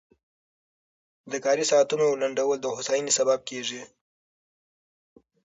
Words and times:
د 1.31 1.33
کاري 1.45 1.65
ساعتونو 1.71 2.07
لنډول 2.21 2.57
د 2.61 2.65
هوساینې 2.75 3.11
سبب 3.19 3.39
کېږي. 3.49 3.81